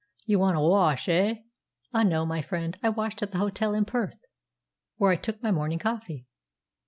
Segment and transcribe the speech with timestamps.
[0.25, 1.43] "You want a wash, eh?"
[1.93, 2.75] "Ah, no, my friend.
[2.81, 4.17] I washed at the hotel in Perth,
[4.95, 6.25] where I took my morning coffee.